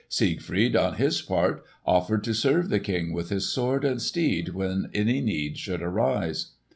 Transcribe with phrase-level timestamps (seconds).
[0.09, 4.89] Siegfried on his part offered to serve the King with his sword and steed when
[4.95, 6.53] any need should arise.